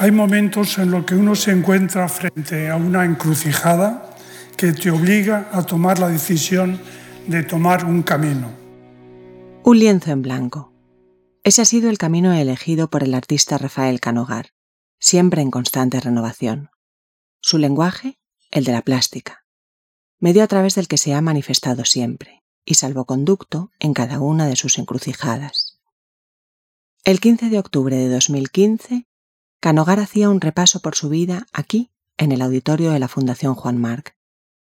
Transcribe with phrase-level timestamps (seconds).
[0.00, 4.16] Hay momentos en los que uno se encuentra frente a una encrucijada
[4.56, 6.80] que te obliga a tomar la decisión
[7.26, 8.52] de tomar un camino.
[9.64, 10.72] Un lienzo en blanco.
[11.42, 14.50] Ese ha sido el camino elegido por el artista Rafael Canogar,
[15.00, 16.70] siempre en constante renovación.
[17.40, 18.20] Su lenguaje,
[18.52, 19.46] el de la plástica,
[20.20, 24.54] medio a través del que se ha manifestado siempre, y salvoconducto en cada una de
[24.54, 25.80] sus encrucijadas.
[27.02, 29.07] El 15 de octubre de 2015,
[29.60, 33.76] Canogar hacía un repaso por su vida aquí, en el auditorio de la Fundación Juan
[33.76, 34.16] Marc,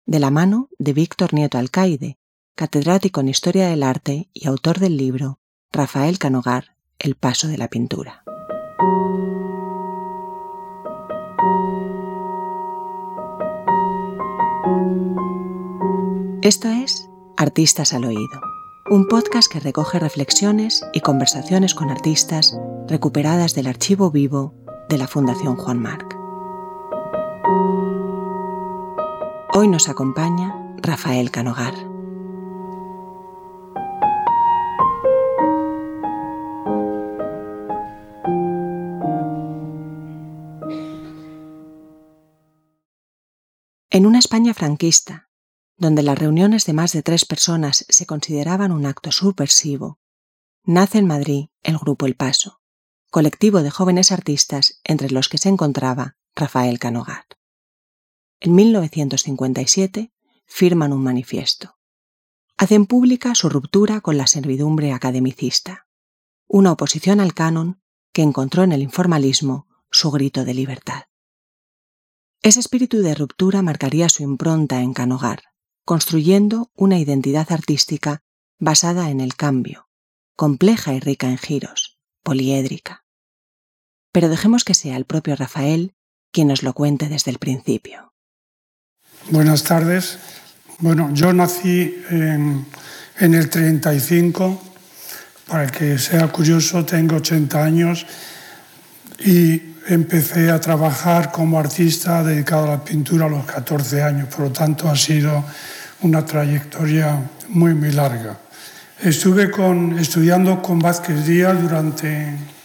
[0.07, 2.19] de la mano de Víctor Nieto Alcaide,
[2.55, 5.41] catedrático en Historia del Arte y autor del libro
[5.73, 8.23] Rafael Canogar, El paso de la pintura.
[16.43, 18.41] Esto es Artistas al Oído,
[18.89, 22.57] un podcast que recoge reflexiones y conversaciones con artistas
[22.87, 24.55] recuperadas del archivo vivo
[24.89, 26.17] de la Fundación Juan Marc.
[29.53, 31.75] Hoy nos acompaña Rafael Canogar.
[43.91, 45.31] En una España franquista,
[45.79, 49.99] donde las reuniones de más de tres personas se consideraban un acto subversivo,
[50.65, 52.61] nace en Madrid el Grupo El Paso,
[53.17, 57.25] colectivo de jóvenes artistas entre los que se encontraba Rafael Canogar.
[58.41, 60.13] En 1957
[60.45, 61.79] firman un manifiesto.
[62.59, 65.87] Hacen pública su ruptura con la servidumbre academicista,
[66.47, 67.81] una oposición al canon
[68.13, 71.05] que encontró en el informalismo su grito de libertad.
[72.43, 75.43] Ese espíritu de ruptura marcaría su impronta en Canogar,
[75.87, 78.23] construyendo una identidad artística
[78.59, 79.89] basada en el cambio,
[80.35, 83.06] compleja y rica en giros, poliédrica.
[84.17, 85.93] Pero dejemos que sea el propio Rafael
[86.33, 88.15] quien nos lo cuente desde el principio.
[89.29, 90.17] Buenas tardes.
[90.79, 92.65] Bueno, yo nací en,
[93.21, 94.63] en el 35,
[95.49, 98.07] para que sea curioso, tengo 80 años
[99.19, 104.47] y empecé a trabajar como artista dedicado a la pintura a los 14 años, por
[104.47, 105.45] lo tanto ha sido
[106.01, 108.39] una trayectoria muy, muy larga.
[108.99, 112.56] Estuve con, estudiando con Vázquez Díaz durante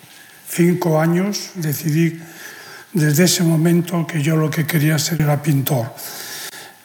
[0.51, 2.19] cinco años, decidí
[2.93, 5.95] desde ese momento que yo lo que quería ser era pintor.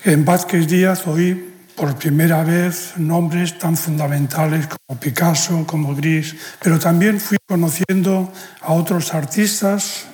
[0.04, 1.34] En Vázquez Díaz oí
[1.74, 8.32] por primera vez nombres tan fundamentales como Picasso, como Gris, pero también fui conociendo
[8.62, 10.06] a otros artistas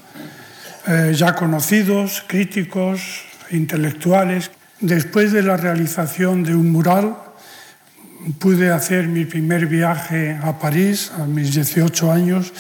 [0.88, 3.00] eh, ya conocidos, críticos,
[3.50, 4.50] intelectuales.
[4.80, 7.14] Después de la realización de un mural,
[8.38, 12.52] pude hacer mi primer viaje a París a mis 18 años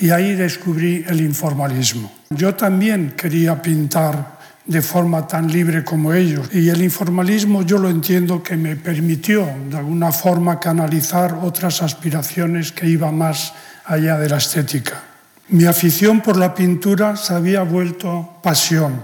[0.00, 2.10] y ahí descubrí el informalismo.
[2.30, 7.90] Yo también quería pintar de forma tan libre como ellos y el informalismo yo lo
[7.90, 13.52] entiendo que me permitió de alguna forma canalizar otras aspiraciones que iban más
[13.84, 15.02] allá de la estética.
[15.48, 19.02] Mi afición por la pintura se había vuelto pasión,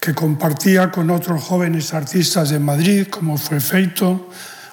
[0.00, 4.28] que compartía con otros jóvenes artistas de Madrid, como fue Feito,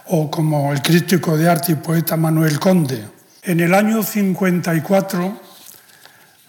[0.07, 3.20] o como el crítico de arte y poeta Manuel Conde.
[3.43, 5.41] En el año 54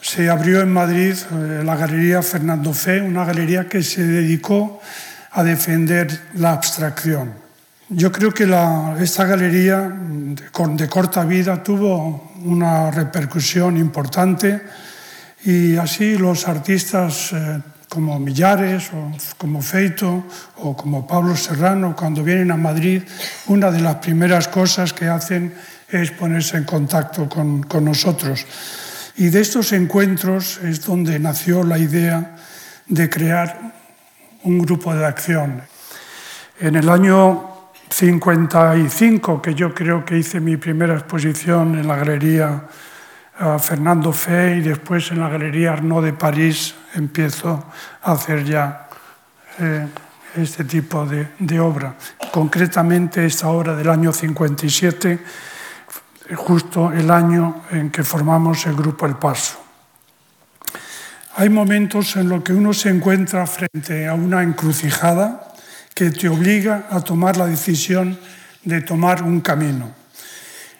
[0.02, 4.78] se abrió en Madrid eh, la Galería Fernando Fe, una galería que se dedicó
[5.30, 7.32] a defender la abstracción.
[7.88, 8.44] Yo creo que
[9.00, 14.60] esta galería de, corta vida tuvo una repercusión importante
[15.44, 17.58] y así los artistas eh,
[17.88, 20.24] como Millares o como Feito
[20.56, 23.02] o como Pablo Serrano cuando vienen a Madrid
[23.46, 25.54] una de las primeras cosas que hacen
[25.92, 28.46] es ponerse en contacto con, con nosotros.
[29.16, 32.36] Y de estos encuentros es donde nació la idea
[32.86, 33.72] de crear
[34.42, 35.62] un grupo de acción.
[36.58, 37.52] En el año
[37.90, 42.64] 55, que yo creo que hice mi primera exposición en la Galería
[43.58, 47.64] Fernando Fe y después en la Galería Arnaud de París empiezo
[48.02, 48.88] a hacer ya
[49.58, 49.86] eh,
[50.36, 51.94] este tipo de, de, obra.
[52.30, 55.18] Concretamente esta obra del año 57,
[56.36, 59.58] justo el año en que formamos el grupo El Paso.
[61.36, 65.54] Hay momentos en los que uno se encuentra frente a una encrucijada
[65.94, 68.18] que te obliga a tomar la decisión
[68.64, 69.92] de tomar un camino.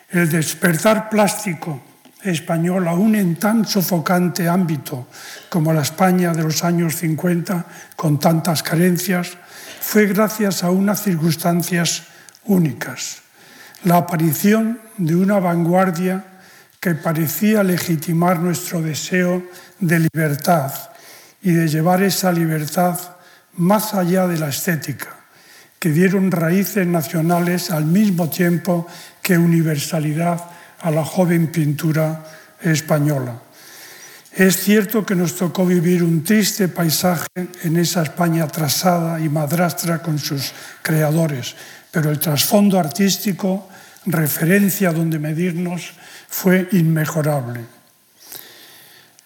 [0.09, 1.81] El despertar plástico
[2.21, 5.07] español, aún en tan sofocante ámbito
[5.49, 7.65] como la España de los años 50,
[7.95, 9.37] con tantas carencias,
[9.81, 12.03] fue gracias a unas circunstancias
[12.45, 13.22] únicas.
[13.83, 16.23] La aparición de una vanguardia
[16.79, 19.43] que parecía legitimar nuestro deseo
[19.79, 20.71] de libertad
[21.41, 22.97] y de llevar esa libertad
[23.57, 25.09] más allá de la estética,
[25.79, 28.87] que dieron raíces nacionales al mismo tiempo
[29.21, 30.41] que universalidad
[30.81, 32.23] a la joven pintura
[32.61, 33.41] española.
[34.31, 37.27] Es cierto que nos tocó vivir un triste paisaje
[37.63, 41.55] en esa España atrasada y madrastra con sus creadores,
[41.93, 43.69] pero el trasfondo artístico,
[44.07, 45.93] referencia donde medirnos,
[46.27, 47.61] fue inmejorable.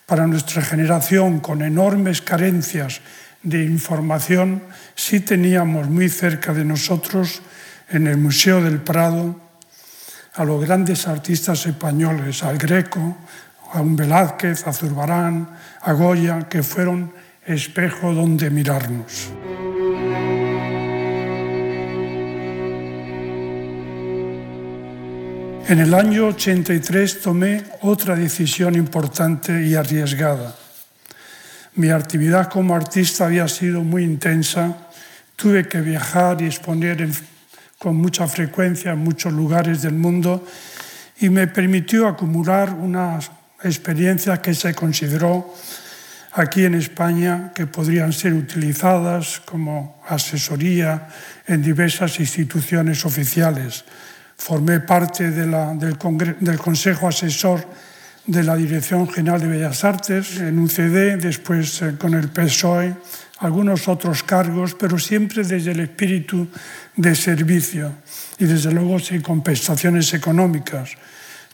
[0.06, 3.00] Para nuestra generación, con enormes carencias
[3.42, 4.64] de información,
[4.96, 7.42] sí teníamos muy cerca de nosotros,
[7.90, 9.40] en el Museo del Prado,
[10.34, 13.16] a los grandes artistas españoles, al Greco,
[13.72, 17.14] a un Velázquez, a Zurbarán, a Goya, que fueron
[17.46, 19.32] espejo donde mirarnos.
[25.70, 30.56] En el año 83 tomé otra decisión importante y arriesgada.
[31.76, 34.88] Mi actividad como artista había sido muy intensa,
[35.36, 37.06] tuve que viajar y exponer
[37.78, 40.48] con mucha frecuencia en muchos lugares del mundo
[41.20, 43.20] y me permitió acumular una
[43.62, 45.54] experiencia que se consideró
[46.32, 51.10] aquí en España que podrían ser utilizadas como asesoría
[51.46, 53.84] en diversas instituciones oficiales
[54.38, 55.98] formé parte del,
[56.58, 57.66] Consejo Asesor
[58.26, 62.94] de la Dirección General de Bellas Artes en un CD, después eh, con el PSOE,
[63.40, 66.48] algunos otros cargos, pero siempre desde el espíritu
[66.96, 67.94] de servicio
[68.40, 70.92] y desde luego sin compensaciones económicas.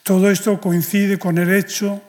[0.02, 2.02] Todo esto coincide con el hecho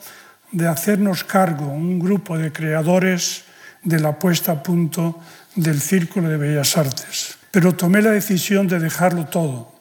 [0.50, 3.44] de hacernos cargo, un grupo de creadores,
[3.84, 5.20] de la puesta a punto
[5.54, 7.36] del Círculo de Bellas Artes.
[7.50, 9.73] Pero tomé la decisión de dejarlo todo,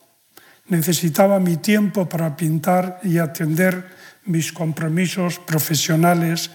[0.67, 3.85] Necesitaba mi tiempo para pintar y atender
[4.25, 6.49] mis compromisos profesionales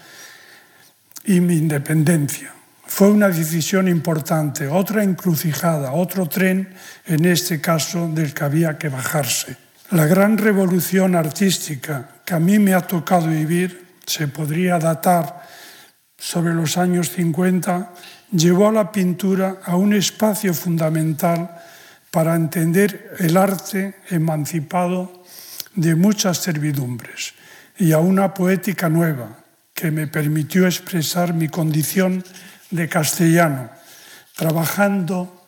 [1.25, 2.53] y mi independencia.
[2.85, 6.73] Fue una decisión importante, otra encrucijada, otro tren,
[7.05, 9.55] en este caso, del que había que bajarse.
[9.91, 15.43] La gran revolución artística que a mí me ha tocado vivir, se podría datar
[16.17, 17.93] sobre los años 50,
[18.31, 21.58] llevó a la pintura a un espacio fundamental
[22.11, 25.23] para entender el arte emancipado
[25.75, 27.33] de muchas servidumbres
[27.77, 29.37] y a una poética nueva
[29.73, 32.23] que me permitió expresar mi condición
[32.71, 33.69] de castellano,
[34.35, 35.47] trabajando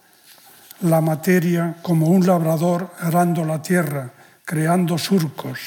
[0.81, 4.13] la materia como un labrador arando la tierra,
[4.45, 5.59] creando surcos.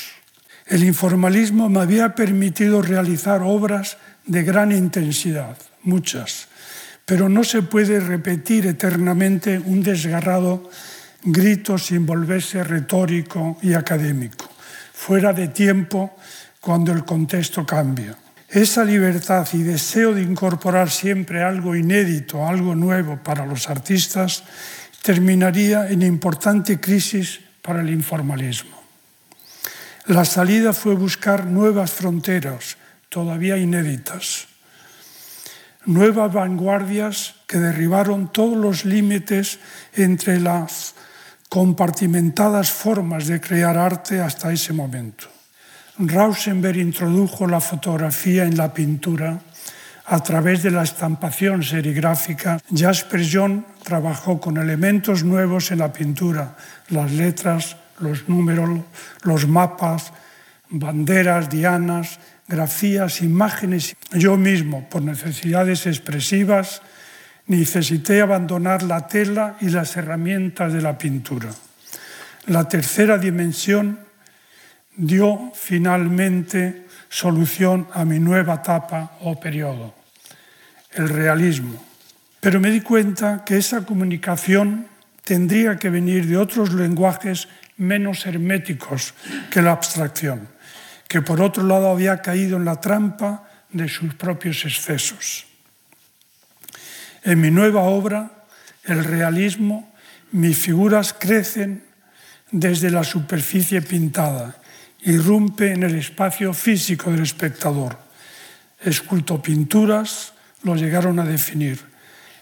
[0.67, 6.49] El informalismo me había permitido realizar obras de gran intensidad, muchas,
[7.05, 10.71] pero no se puede repetir eternamente un desgarrado
[11.23, 14.49] grito sin volverse retórico y académico,
[14.93, 16.17] fuera de tiempo
[16.61, 18.17] cuando el contexto cambia.
[18.49, 24.45] Esa libertad y deseo de incorporar siempre algo inédito, algo nuevo para los artistas,
[25.03, 28.83] terminaría en importante crisis para el informalismo.
[30.07, 32.77] La salida fue buscar nuevas fronteras,
[33.09, 34.54] todavía inéditas
[35.87, 39.59] nuevas vanguardias que derribaron todos los límites
[39.95, 40.95] entre las
[41.49, 45.27] compartimentadas formas de crear arte hasta ese momento.
[45.99, 49.39] Rauschenberg introdujo la fotografía en la pintura
[50.07, 52.59] a través de la estampación serigráfica.
[52.75, 56.57] Jasper John trabajó con elementos nuevos en la pintura,
[56.89, 58.81] las letras, los números,
[59.23, 60.13] los mapas,
[60.69, 63.97] banderas, dianas, grafías, imágenes.
[64.13, 66.83] Yo mismo, por necesidades expresivas,
[67.47, 71.51] necesité abandonar la tela y las herramientas de la pintura.
[72.47, 73.99] La tercera dimensión
[74.97, 79.95] dio finalmente solución a mi nueva etapa o periodo,
[80.93, 81.83] el realismo.
[82.41, 84.87] Pero me di cuenta que esa comunicación
[85.25, 89.15] tendría que venir de otros lenguajes menos herméticos
[89.51, 90.54] que la abstracción
[91.09, 95.47] que por otro lado había caído en la trampa de sus propios excesos.
[97.23, 98.31] En mi nueva obra,
[98.85, 99.93] el realismo,
[100.33, 101.85] mis figuras crecen
[102.51, 104.57] desde la superficie pintada,
[105.03, 107.99] irrumpe en el espacio físico del espectador.
[108.81, 111.81] Esculto pinturas, lo llegaron a definir.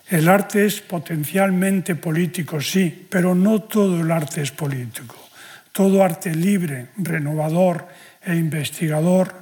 [0.08, 5.16] El arte es potencialmente político, sí, pero no todo el arte es político.
[5.72, 7.88] Todo arte libre, renovador,
[8.24, 9.32] e investigador,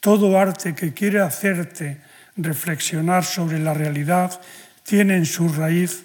[0.00, 1.98] todo arte que quiere hacerte
[2.36, 4.40] reflexionar sobre la realidad
[4.82, 6.04] tiene en su raíz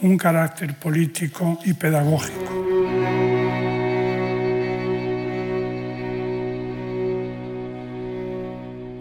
[0.00, 2.66] un carácter político y pedagógico.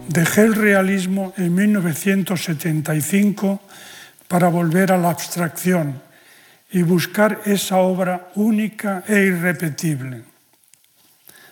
[0.07, 3.61] Dejé el realismo en 1975
[4.27, 6.01] para volver a la abstracción
[6.71, 10.23] y buscar esa obra única e irrepetible.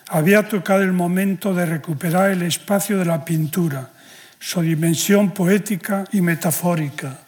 [0.08, 3.90] Había tocado el momento de recuperar el espacio de la pintura,
[4.38, 7.18] su dimensión poética y metafórica.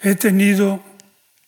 [0.00, 0.80] He tenido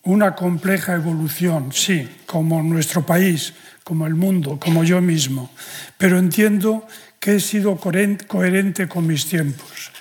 [0.02, 3.54] una compleja evolución, sí, como nuestro país,
[3.85, 5.50] como el mundo, como yo mismo,
[5.97, 6.87] pero entiendo
[7.21, 9.92] que he sido coherente con mis tiempos.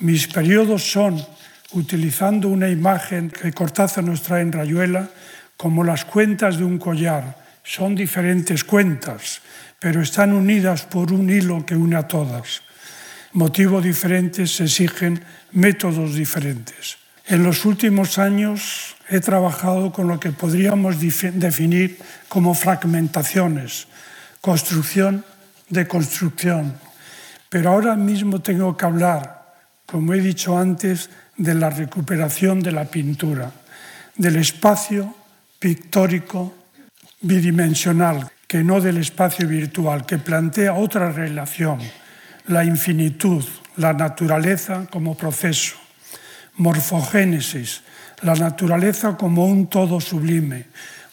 [0.00, 1.24] Mis periodos son,
[1.72, 5.08] utilizando una imagen que Cortázar nos trae en Rayuela,
[5.56, 7.36] como las cuentas de un collar.
[7.62, 9.40] Son diferentes cuentas,
[9.82, 12.62] pero están unidas por un hilo que une a todas.
[13.34, 15.18] Motivos diferentes exigen
[15.50, 17.02] métodos diferentes.
[17.26, 21.98] En los últimos años he trabajado con lo que podríamos definir
[22.30, 23.90] como fragmentaciones,
[24.38, 25.26] construcción
[25.66, 26.78] de construcción.
[27.50, 29.50] Pero ahora mismo tengo que hablar,
[29.84, 33.50] como he dicho antes, de la recuperación de la pintura,
[34.14, 35.10] del espacio
[35.58, 36.54] pictórico
[37.20, 41.78] bidimensional, que no del espacio virtual, que plantea otra relación,
[42.48, 43.42] la infinitud,
[43.78, 45.76] la naturaleza como proceso,
[46.58, 47.80] morfogénesis,
[48.20, 50.66] la naturaleza como un todo sublime,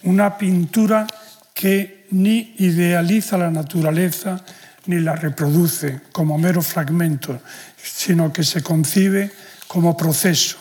[0.04, 1.08] una pintura
[1.54, 4.44] que ni idealiza la naturaleza
[4.88, 7.40] ni la reproduce como mero fragmento,
[7.82, 9.32] sino que se concibe
[9.66, 10.58] como proceso.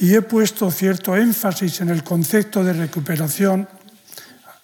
[0.00, 3.66] Y he puesto cierto énfasis en el concepto de recuperación.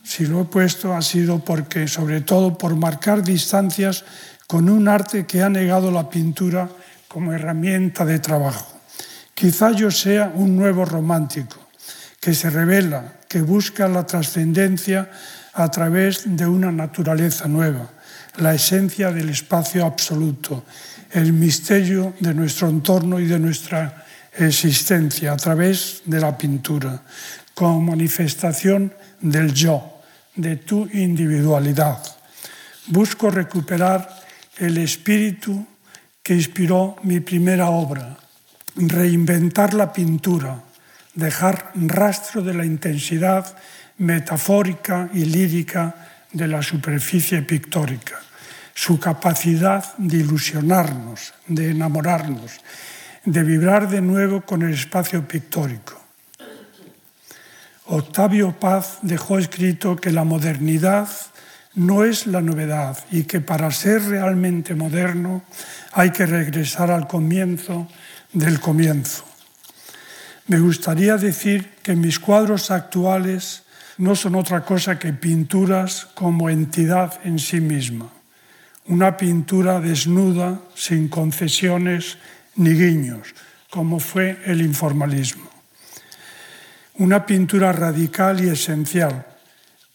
[0.04, 4.04] Si lo he puesto ha sido porque, sobre todo, por marcar distancias
[4.46, 6.68] con un arte que ha negado la pintura
[7.08, 8.78] como herramienta de trabajo.
[9.34, 11.56] Quizá yo sea un nuevo romántico,
[12.20, 15.10] que se revela, que busca la trascendencia
[15.54, 17.88] a través de una naturaleza nueva,
[18.36, 20.64] la esencia del espacio absoluto,
[21.12, 24.04] el misterio de nuestro entorno y de nuestra
[24.36, 27.02] existencia a través de la pintura,
[27.54, 29.93] como manifestación del yo,
[30.36, 32.02] de tu individualidad.
[32.86, 34.08] Busco recuperar
[34.58, 35.66] el espíritu
[36.22, 38.16] que inspiró mi primera obra,
[38.76, 40.62] reinventar la pintura,
[41.14, 43.56] dejar rastro de la intensidad
[43.98, 45.94] metafórica y lírica
[46.32, 48.18] de la superficie pictórica,
[48.74, 52.60] su capacidad de ilusionarnos, de enamorarnos,
[53.24, 56.03] de vibrar de nuevo con el espacio pictórico.
[57.86, 61.08] Octavio Paz dejó escrito que la modernidad
[61.74, 65.42] no es la novedad y que para ser realmente moderno
[65.92, 67.86] hay que regresar al comienzo
[68.32, 69.24] del comienzo.
[70.46, 73.64] Me gustaría decir que mis cuadros actuales
[73.98, 78.08] no son otra cosa que pinturas como entidad en sí misma,
[78.86, 82.18] una pintura desnuda, sin concesiones
[82.56, 83.34] ni guiños,
[83.70, 85.53] como fue el informalismo.
[86.96, 89.26] Una pintura radical y esencial,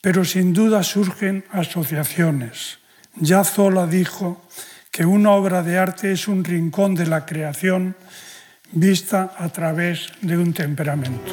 [0.01, 2.79] pero sin duda surgen asociaciones.
[3.15, 4.43] Ya Zola dijo
[4.91, 7.95] que una obra de arte es un rincón de la creación
[8.73, 11.31] vista a través de un temperamento.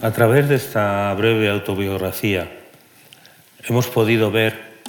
[0.00, 2.50] A través de esta breve autobiografía
[3.68, 4.80] hemos podido ver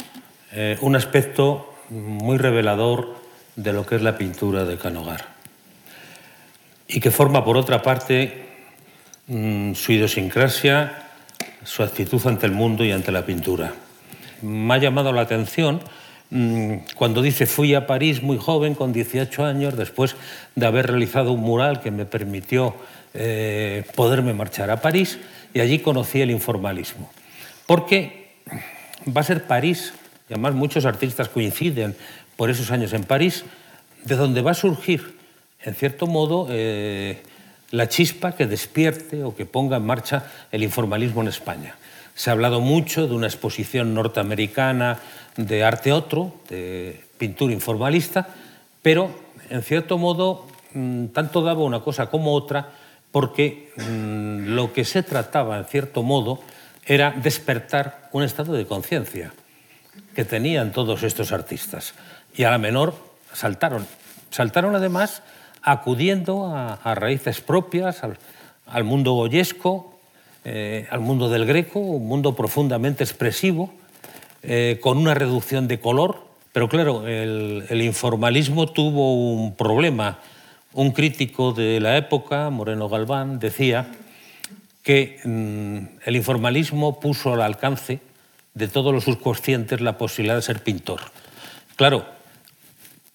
[0.53, 3.26] eh, un aspecto muy revelador
[3.57, 5.35] de lo que es la pintura de Canogar
[6.87, 8.45] y que forma, por otra parte,
[9.27, 11.09] mm, su idiosincrasia,
[11.65, 13.73] su actitud ante el mundo y ante la pintura
[14.41, 15.81] me ha llamado la atención
[16.29, 20.15] mm, cuando dice fui a París muy joven, con 18 años, después
[20.55, 22.75] de haber realizado un mural que me permitió
[23.13, 25.17] eh, poderme marchar a París,
[25.53, 27.09] y allí conocí el informalismo.
[27.65, 28.27] Porque
[29.15, 29.93] va a ser París,
[30.29, 31.95] y además muchos artistas coinciden
[32.37, 33.43] por esos años en París,
[34.05, 35.17] de donde va a surgir,
[35.61, 37.21] en cierto modo, eh,
[37.71, 41.75] la chispa que despierte o que ponga en marcha el informalismo en España.
[42.15, 44.99] Se ha hablado mucho de una exposición norteamericana
[45.35, 48.29] de arte otro, de pintura informalista,
[48.81, 49.11] pero
[49.49, 52.71] en cierto modo mm, tanto daba una cosa como otra
[53.11, 56.39] porque mm, lo que se trataba en cierto modo
[56.85, 59.33] era despertar un estado de conciencia
[60.15, 61.93] que tenían todos estos artistas.
[62.37, 62.93] Y a la menor
[63.33, 63.85] saltaron.
[64.29, 65.23] Saltaron además
[65.63, 69.99] acudiendo a, raíces propias, al, mundo goyesco,
[70.45, 73.73] eh, al mundo del greco, un mundo profundamente expresivo,
[74.43, 80.19] eh, con una reducción de color, pero claro, el, informalismo tuvo un problema.
[80.73, 83.87] Un crítico de la época, Moreno Galván, decía
[84.83, 87.99] que mm, el informalismo puso al alcance
[88.53, 91.01] de todos los subconscientes la posibilidad de ser pintor.
[91.75, 92.16] Claro,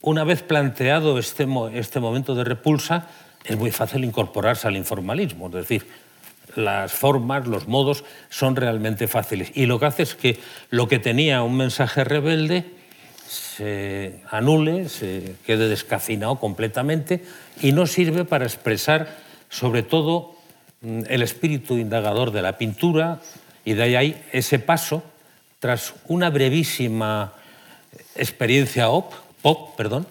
[0.02, 3.08] una vez planteado este, este momento de repulsa,
[3.44, 5.86] es muy fácil incorporarse al informalismo, es decir,
[6.54, 9.50] las formas, los modos son realmente fáciles.
[9.54, 10.38] Y lo que hace es que
[10.70, 12.64] lo que tenía un mensaje rebelde
[13.26, 17.24] se anule, se quede descafinado completamente
[17.62, 19.16] y no sirve para expresar
[19.48, 20.34] sobre todo
[20.82, 23.20] mm, el espíritu indagador de la pintura
[23.64, 25.02] y de ahí ese paso
[25.60, 27.32] tras una brevísima
[28.16, 29.12] experiencia op,
[29.42, 30.06] pop, perdón,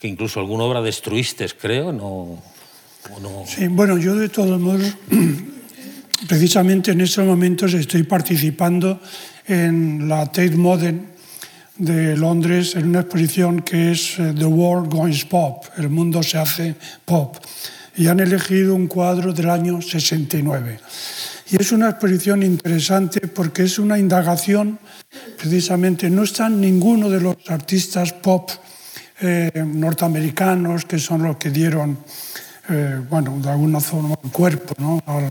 [0.00, 2.42] que incluso alguna obra destruiste, creo, no,
[3.20, 3.44] no...
[3.46, 4.96] Sí, bueno, yo de todos modos,
[6.28, 9.00] precisamente en estos momentos estoy participando
[9.46, 11.10] en la Tate Modern
[11.76, 16.38] de Londres en una exposición que es eh, The World Goes Pop, el mundo se
[16.38, 17.36] hace pop,
[17.96, 20.78] y han elegido un cuadro del año 69.
[21.50, 24.78] Y es una exposición interesante porque es una indagación,
[25.36, 28.50] precisamente no están ninguno de los artistas pop
[29.20, 31.98] eh, norteamericanos que son los que dieron,
[32.68, 35.02] eh, bueno, de alguna forma, cuerpo ¿no?
[35.06, 35.30] al,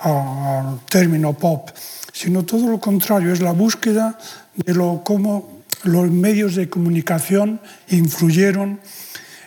[0.00, 1.70] al, término pop,
[2.12, 4.18] sino todo lo contrario, es la búsqueda
[4.54, 8.80] de lo, cómo los medios de comunicación influyeron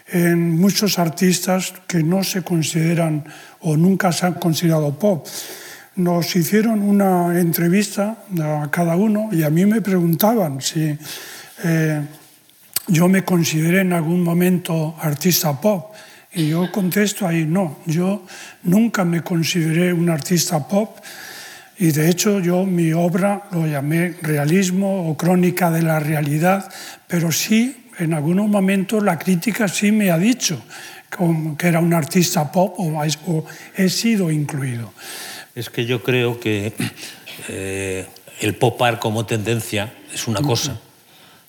[0.08, 3.26] en muchos artistas que no se consideran
[3.62, 5.26] o nunca se han considerado pop
[5.96, 10.98] nos hicieron una entrevista a cada uno y a mí me preguntaban si
[11.64, 12.02] eh,
[12.88, 15.94] yo me consideré en algún momento artista pop.
[16.34, 18.26] Y yo contesto ahí, no, yo
[18.64, 20.98] nunca me consideré un artista pop.
[21.78, 26.72] Y de hecho yo mi obra lo llamé realismo o crónica de la realidad,
[27.08, 30.62] pero sí, en algunos momentos la crítica sí me ha dicho
[31.58, 33.04] que era un artista pop o
[33.76, 34.94] he sido incluido.
[35.56, 36.74] Es que yo creo que
[37.50, 38.08] eh,
[38.40, 40.80] el popar como tendencia es una cosa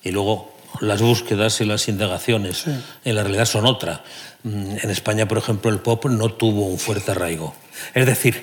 [0.03, 2.65] y luego las búsquedas y las indagaciones
[3.03, 4.03] en la realidad son otra.
[4.43, 7.55] Mm, en España, por ejemplo, el pop no tuvo un fuerte arraigo.
[7.93, 8.41] Es decir,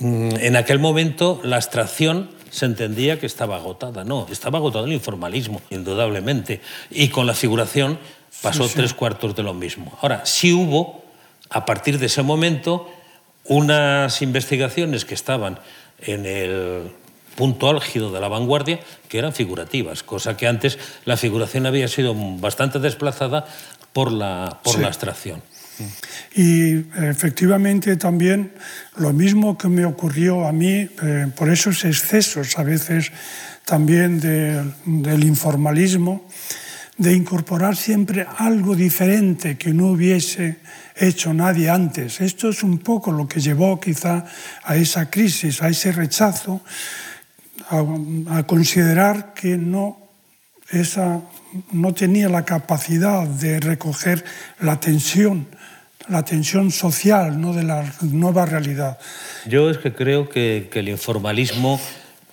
[0.00, 4.04] mm, en aquel momento la abstracción se entendía que estaba agotada.
[4.04, 6.60] No, estaba agotado el informalismo, indudablemente.
[6.90, 7.98] Y con la figuración
[8.42, 9.96] pasó tres cuartos de lo mismo.
[10.00, 11.04] Ahora, sí hubo,
[11.50, 12.88] a partir de ese momento,
[13.44, 15.58] unas investigaciones que estaban
[16.00, 16.90] en el
[17.36, 22.14] punto álgido de la vanguardia que eran figurativas, cosa que antes la figuración había sido
[22.38, 23.46] bastante desplazada
[23.92, 25.42] por la, por la abstracción.
[26.34, 28.52] Y efectivamente también
[28.96, 33.12] lo mismo que me ocurrió a mí eh, por esos excesos a veces
[33.66, 36.24] también del informalismo,
[36.96, 40.58] de incorporar siempre algo diferente que no hubiese
[40.94, 42.20] hecho nadie antes.
[42.20, 44.24] Esto es un poco lo que llevó quizá
[44.62, 46.62] a esa crisis, a ese rechazo,
[47.70, 49.98] a, considerar que no,
[50.70, 51.20] esa,
[51.72, 54.24] no tenía la capacidad de recoger
[54.60, 55.46] la tensión
[56.08, 57.52] la tensión social ¿no?
[57.52, 58.96] de la nueva realidad.
[59.46, 61.80] Yo es que creo que, que el informalismo,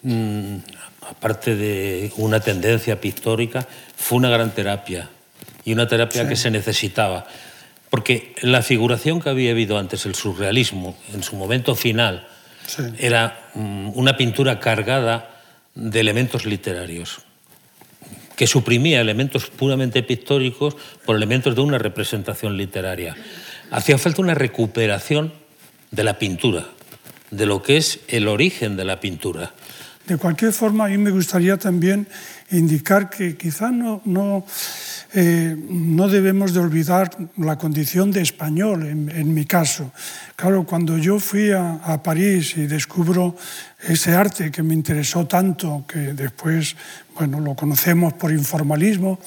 [0.03, 0.57] mmm,
[1.09, 5.09] aparte de una tendencia pictórica, fue una gran terapia
[5.65, 6.29] y una terapia sí.
[6.29, 7.25] que se necesitaba.
[7.89, 12.27] Porque la figuración que había habido antes, el surrealismo, en su momento final,
[12.97, 15.41] era mm, una pintura cargada
[15.75, 17.19] de elementos literarios,
[18.35, 23.15] que suprimía elementos puramente pictóricos por elementos de una representación literaria.
[23.71, 25.33] Hacía falta una recuperación
[25.91, 26.67] de la pintura,
[27.31, 29.53] de lo que es el origen de la pintura.
[30.07, 32.07] De cualquier forma, a mí me gustaría también
[32.51, 34.45] indicar que quizá no, no
[35.15, 39.91] eh, no debemos de olvidar la condición de español, en, mi caso.
[40.35, 43.35] Claro, cuando yo fui a, a, París y descubro
[43.79, 46.75] ese arte que me interesó tanto, que después,
[47.15, 49.19] bueno, lo conocemos por informalismo,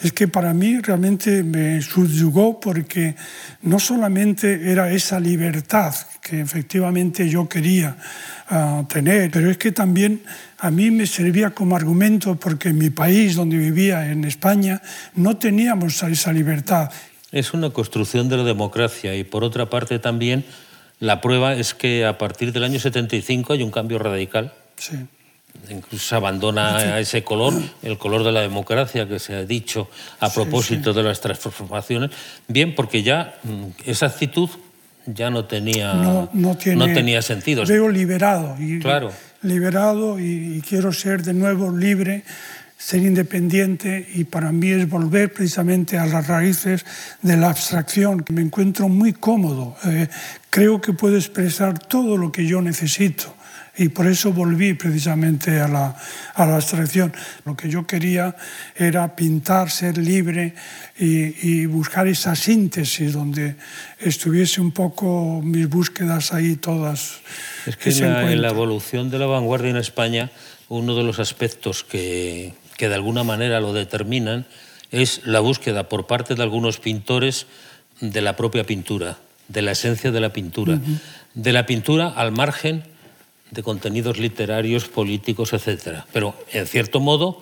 [0.00, 3.14] es que para mí realmente me subyugó porque
[3.62, 7.96] no solamente era esa libertad que efectivamente yo quería
[8.50, 10.22] uh, tener, pero es que también
[10.58, 14.80] a mí me servía como argumento porque en mi país, donde vivía, en España,
[15.14, 16.90] no teníamos esa libertad.
[17.30, 20.44] Es una construcción de la democracia y por otra parte también
[21.00, 24.54] la prueba es que a partir del año 75 hay un cambio radical.
[24.76, 24.96] Sí.
[25.70, 26.86] Incluso se abandona sí.
[27.00, 29.88] ese color, el color de la democracia que se ha dicho
[30.20, 30.96] a propósito sí, sí.
[30.96, 32.10] de las transformaciones.
[32.48, 34.48] Bien, porque ya mm, esa actitud
[35.06, 37.64] ya no tenía, no, no, tiene, no tenía sentido.
[37.66, 38.56] Veo liberado.
[38.58, 39.10] Y, claro
[39.44, 42.24] liberado y, y quiero ser de nuevo libre
[42.76, 46.84] ser independiente y para mí es volver precisamente a las raíces
[47.22, 49.74] de la abstracción, me encuentro muy cómodo.
[49.86, 50.08] Eh,
[50.50, 53.34] creo que puedo expresar todo lo que yo necesito
[53.76, 55.96] y por eso volví precisamente a la,
[56.34, 57.12] a la abstracción.
[57.44, 58.36] Lo que yo quería
[58.76, 60.54] era pintar, ser libre
[60.98, 63.56] y, y, buscar esa síntesis donde
[63.98, 67.20] estuviese un poco mis búsquedas ahí todas.
[67.66, 70.30] Es que, en la, en la evolución de la vanguardia en España,
[70.68, 74.46] uno de los aspectos que, que de alguna manera lo determinan
[74.92, 77.46] es la búsqueda por parte de algunos pintores
[78.00, 80.98] de la propia pintura, de la esencia de la pintura, uh -huh.
[81.34, 82.93] de la pintura al margen
[83.54, 86.04] de contenidos literarios, políticos, etc.
[86.12, 87.40] Pero, en cierto modo,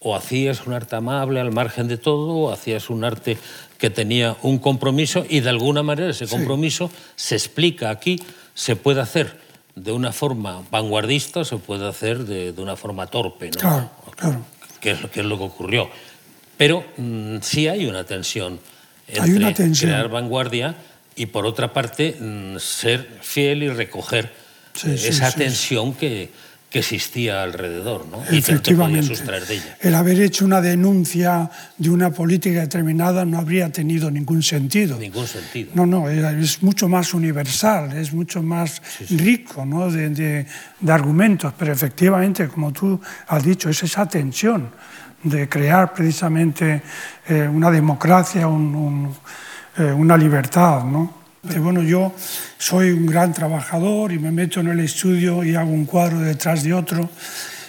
[0.00, 3.38] o hacías un arte amable al margen de todo, o hacías un arte
[3.78, 6.94] que tenía un compromiso y de alguna manera ese compromiso sí.
[7.16, 8.20] se explica aquí,
[8.54, 9.38] se puede hacer
[9.74, 13.60] de una forma vanguardista, se puede hacer de, de una forma torpe, ¿no?
[13.60, 14.44] Claro, claro.
[14.80, 15.90] Que es, que es lo que ocurrió.
[16.56, 18.60] Pero mmm, sí hay una tensión
[19.06, 19.90] entre hay una tensión.
[19.90, 20.76] crear vanguardia
[21.16, 24.32] y, por otra parte, mmm, ser fiel y recoger
[24.74, 26.30] sí, sí, esa sí, tensión que,
[26.74, 28.20] que existía alrededor ¿no?
[28.36, 28.58] y te
[29.02, 29.76] sustraer de ella.
[29.80, 34.98] El haber hecho una denuncia de una política determinada no habría tenido ningún sentido.
[34.98, 35.70] Ningún sentido.
[35.74, 39.88] No, no, es mucho más universal, es mucho más rico ¿no?
[39.88, 40.46] de, de,
[40.80, 44.70] de argumentos, pero efectivamente, como tú has dicho, es esa tensión
[45.22, 46.82] de crear precisamente
[47.28, 49.16] eh, una democracia, un, un,
[49.78, 51.23] eh, una libertad, ¿no?
[51.44, 52.14] Bueno, yo
[52.56, 56.62] soy un gran trabajador y me meto en el estudio y hago un cuadro detrás
[56.62, 57.10] de otro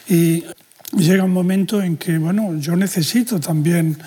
[0.08, 0.46] y
[0.94, 3.98] llega un momento en que, bueno, yo necesito también,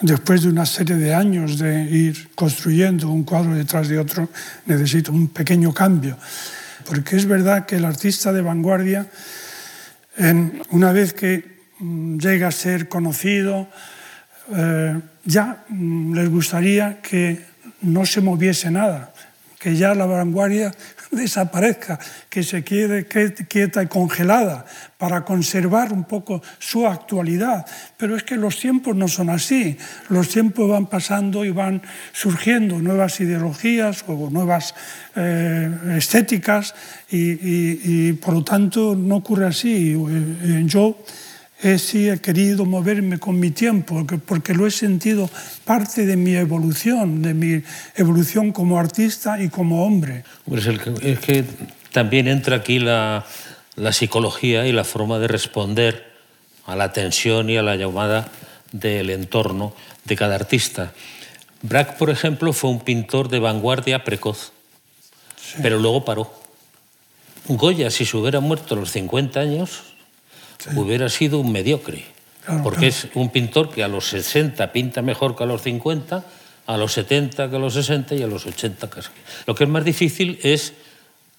[0.00, 4.28] después de una serie de años de ir construyendo un cuadro detrás de otro,
[4.66, 6.18] necesito un pequeño cambio.
[6.84, 9.06] Porque es verdad que el artista de vanguardia,
[10.16, 13.68] en, una vez que mm, llega a ser conocido,
[14.52, 17.51] eh, ya mm, les gustaría que
[17.82, 19.12] no se moviese nada
[19.62, 20.74] que ya la vanguardia
[21.12, 24.66] desaparezca, que se quede quieta y congelada
[24.98, 27.64] para conservar un poco su actualidad.
[27.96, 29.78] Pero es que los tiempos no son así.
[30.08, 31.80] Los tiempos van pasando y van
[32.12, 34.74] surgiendo nuevas ideologías o nuevas
[35.14, 36.74] eh, estéticas
[37.08, 39.94] y, y, por lo tanto no ocurre así.
[39.94, 40.98] Eh, yo
[41.62, 45.30] eh, sí he querido moverme con mi tiempo, porque, porque lo he sentido
[45.64, 47.62] parte de mi evolución, de mi
[47.94, 50.24] evolución como artista y como hombre.
[50.44, 51.44] Pues el, es que
[51.92, 53.24] también entra aquí la,
[53.76, 56.12] la psicología y la forma de responder
[56.66, 58.28] a la tensión y a la llamada
[58.72, 59.72] del entorno
[60.04, 60.92] de cada artista.
[61.62, 64.52] Braque, por ejemplo, fue un pintor de vanguardia precoz,
[65.36, 65.60] sí.
[65.62, 66.32] pero luego paró.
[67.46, 69.91] Goya, si se hubiera muerto a los 50 años,
[70.70, 70.78] sí.
[70.78, 72.04] hubiera sido un mediocre.
[72.44, 72.94] Claro, porque claro.
[72.94, 76.24] es un pintor que a los 60 pinta mejor que a los 50,
[76.66, 79.10] a los 70 que a los 60 y a los 80 casi.
[79.46, 80.72] Lo que es más difícil es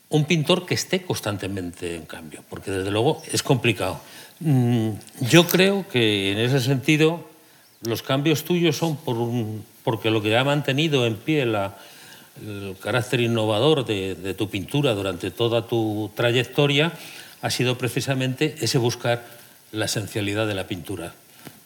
[0.09, 3.99] un pintor que esté constantemente en cambio, porque desde luego es complicado.
[4.39, 4.89] Mm,
[5.21, 7.27] yo creo que en ese sentido
[7.81, 11.77] los cambios tuyos son por un, porque lo que ha mantenido en pie la,
[12.41, 16.93] el carácter innovador de, de tu pintura durante toda tu trayectoria
[17.43, 19.21] ha sido precisamente ese buscar
[19.73, 21.13] la esencialidad de la pintura.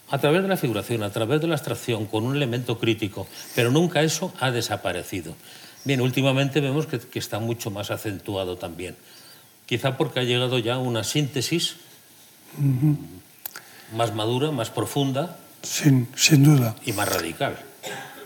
[0.10, 3.70] A través de la figuración, a través de la abstracción, con un elemento crítico, pero
[3.70, 5.36] nunca eso ha desaparecido.
[5.84, 8.96] Bien, últimamente vemos que, que está mucho más acentuado también.
[9.68, 11.76] Quizá porque ha llegado ya una síntesis
[12.58, 12.98] uh -huh.
[13.96, 15.38] más madura, más profunda.
[15.62, 16.76] Sin, sin duda.
[16.86, 17.56] Y más radical.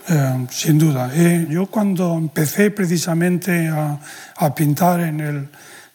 [0.08, 1.12] Eh, sin duda.
[1.14, 4.00] Eh, yo cuando empecé precisamente a,
[4.38, 5.50] a pintar en el,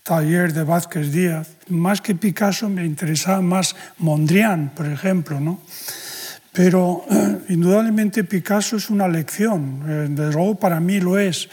[0.07, 5.59] taller de Vázquez Díaz, más que Picasso me interesaba más Mondrian, por ejemplo, ¿no?
[6.53, 11.49] Pero eh, indudablemente Picasso es una lección, eh, desde luego para mí lo es,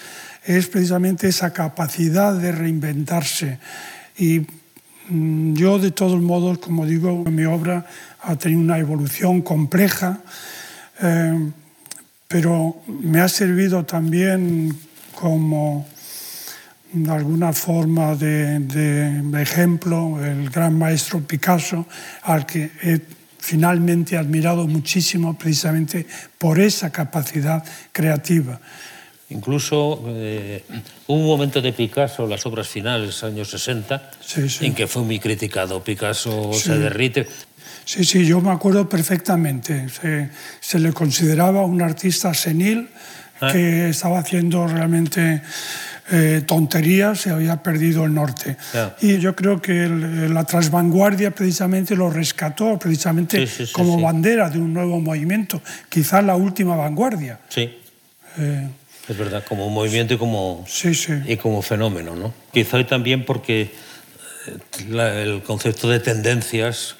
[0.45, 3.57] es precisamente esa capacidad de reinventarse.
[4.19, 4.45] Y
[5.09, 7.87] mm, yo de todos modos, como digo, mi obra
[8.21, 10.21] ha tenido una evolución compleja,
[11.01, 11.49] eh,
[12.27, 14.77] pero me ha servido también
[15.15, 15.87] como
[17.09, 21.85] alguna forma de, de, ejemplo el gran maestro Picasso,
[22.23, 23.01] al que he
[23.39, 26.05] finalmente admirado muchísimo precisamente
[26.37, 28.59] por esa capacidad creativa.
[29.29, 30.63] Incluso eh,
[31.07, 34.65] hubo un momento de Picasso, las obras finales, años 60, sí, sí.
[34.67, 35.83] en que fue muy criticado.
[35.83, 36.59] Picasso sí.
[36.59, 37.27] se derrite.
[37.85, 39.89] Sí, sí, yo me acuerdo perfectamente.
[39.89, 40.29] Se,
[40.61, 42.87] se le consideraba un artista senil,
[43.43, 43.51] Ah.
[43.51, 45.41] que estaba haciendo realmente
[46.11, 48.57] eh, tonterías, se había perdido el norte.
[49.01, 53.99] Y yo creo que el- la transvanguardia precisamente lo rescató, precisamente Sí, sí, sí, como
[54.01, 57.39] bandera de un nuevo movimiento, quizás la última vanguardia.
[57.49, 57.77] Sí,
[58.37, 58.67] Eh,
[59.07, 60.65] es verdad, como movimiento y como,
[61.27, 62.15] y como fenómeno.
[62.15, 62.33] ¿no?
[62.51, 63.61] Quizá hoy también porque
[64.47, 66.95] eh, la- el concepto de tendencias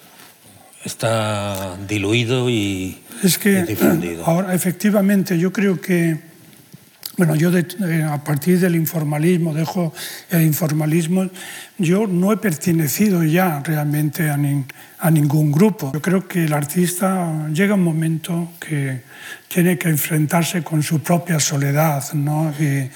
[0.86, 4.24] está diluido y, Es que y difundido.
[4.28, 6.20] ahora efectivamente yo creo que,
[7.18, 9.94] bueno, yo de- eh, a partir del informalismo, dejo
[10.32, 11.30] el informalismo,
[11.78, 14.38] yo no he pertenecido ya realmente a,
[15.00, 15.92] a ningún grupo.
[15.94, 19.02] Yo creo que el artista llega un momento que
[19.48, 22.52] tiene que enfrentarse con su propia soledad ¿no?
[22.60, 22.90] y,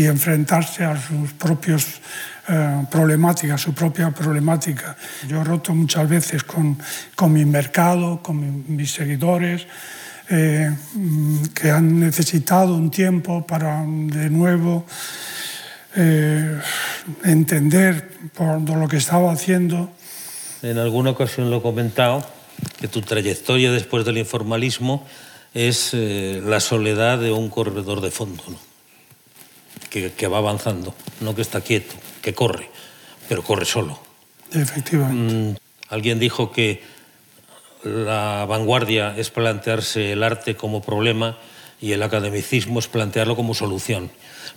[0.00, 2.00] y enfrentarse a sus propios
[2.48, 4.96] eh, problemáticas, su propia problemática.
[5.28, 6.78] Yo he roto muchas veces con,
[7.14, 9.66] con mi mercado, con mi- mis seguidores,
[10.30, 10.74] eh,
[11.54, 14.84] que han necesitado un tiempo para de nuevo
[15.96, 16.60] eh,
[17.24, 19.90] entender por lo que estaba haciendo.
[20.62, 22.26] En alguna ocasión lo he comentado,
[22.78, 25.06] que tu trayectoria después del informalismo
[25.54, 28.58] es eh, la soledad de un corredor de fondo, ¿no?
[29.88, 32.68] que, que va avanzando, no que está quieto, que corre,
[33.28, 33.98] pero corre solo.
[34.52, 35.34] Efectivamente.
[35.34, 35.56] Mm,
[35.88, 36.82] alguien dijo que
[37.84, 41.36] la vanguardia es plantearse el arte como problema
[41.80, 44.10] y el academicismo es plantearlo como solución.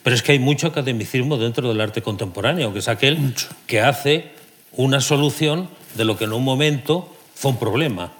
[0.03, 3.47] Pero es que hay mucho academicismo dentro del arte contemporáneo, que es aquel Mucho.
[3.67, 4.31] que hace
[4.73, 8.11] una solución de lo que en un momento fue un problema.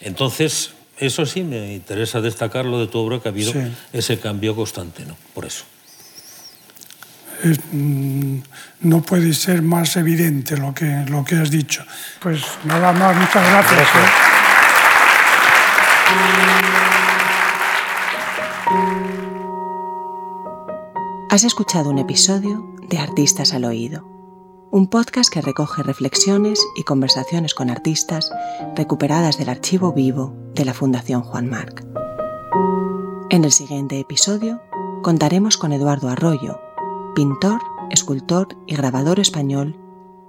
[0.00, 3.58] Entonces, eso sí me interesa destacarlo de tu obra, que ha habido Sí.
[3.92, 5.16] ese cambio constante, ¿no?
[5.34, 5.64] Por eso.
[7.42, 8.38] Es, mm,
[8.80, 11.84] no puede ser más evidente lo que, lo que has dicho.
[12.20, 13.74] Pues nada más, muchas gracias.
[13.74, 14.04] Gracias.
[14.04, 14.30] ¿eh?
[21.30, 24.04] Has escuchado un episodio de Artistas al Oído,
[24.72, 28.32] un podcast que recoge reflexiones y conversaciones con artistas
[28.74, 31.84] recuperadas del archivo vivo de la Fundación Juan Marc.
[33.30, 34.60] En el siguiente episodio
[35.02, 36.60] contaremos con Eduardo Arroyo,
[37.14, 39.76] pintor, escultor y grabador español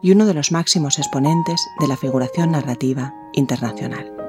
[0.01, 4.20] y uno de los máximos exponentes de la figuración narrativa internacional.